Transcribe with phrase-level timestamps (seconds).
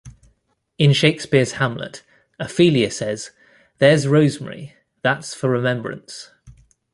[0.79, 2.01] In Shakespeare's "Hamlet",
[2.39, 3.29] Ophelia says,
[3.77, 6.31] "There's rosemary, that's for remembrance.